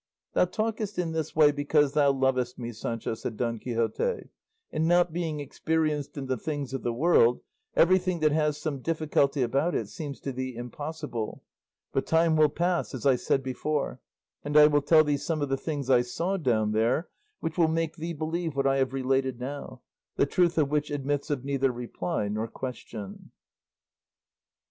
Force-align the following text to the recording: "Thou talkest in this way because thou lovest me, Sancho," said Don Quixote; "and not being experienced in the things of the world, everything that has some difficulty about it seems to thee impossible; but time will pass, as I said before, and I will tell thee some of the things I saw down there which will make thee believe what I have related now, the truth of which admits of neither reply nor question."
"Thou 0.33 0.45
talkest 0.45 0.97
in 0.97 1.11
this 1.11 1.35
way 1.35 1.51
because 1.51 1.93
thou 1.93 2.11
lovest 2.11 2.57
me, 2.57 2.71
Sancho," 2.71 3.13
said 3.13 3.37
Don 3.37 3.59
Quixote; 3.59 4.29
"and 4.71 4.87
not 4.87 5.13
being 5.13 5.39
experienced 5.39 6.17
in 6.17 6.25
the 6.25 6.37
things 6.37 6.73
of 6.73 6.81
the 6.81 6.91
world, 6.91 7.41
everything 7.75 8.19
that 8.21 8.31
has 8.31 8.57
some 8.57 8.79
difficulty 8.79 9.43
about 9.43 9.75
it 9.75 9.89
seems 9.89 10.19
to 10.21 10.31
thee 10.31 10.55
impossible; 10.55 11.43
but 11.93 12.07
time 12.07 12.35
will 12.35 12.49
pass, 12.49 12.95
as 12.95 13.05
I 13.05 13.15
said 13.15 13.43
before, 13.43 13.99
and 14.43 14.57
I 14.57 14.65
will 14.65 14.81
tell 14.81 15.03
thee 15.03 15.17
some 15.17 15.43
of 15.43 15.49
the 15.49 15.55
things 15.55 15.87
I 15.87 16.01
saw 16.01 16.35
down 16.35 16.71
there 16.71 17.07
which 17.39 17.55
will 17.59 17.67
make 17.67 17.97
thee 17.97 18.13
believe 18.13 18.55
what 18.55 18.65
I 18.65 18.77
have 18.77 18.93
related 18.93 19.39
now, 19.39 19.81
the 20.15 20.25
truth 20.25 20.57
of 20.57 20.69
which 20.71 20.89
admits 20.89 21.29
of 21.29 21.43
neither 21.45 21.71
reply 21.71 22.27
nor 22.27 22.47
question." 22.47 23.29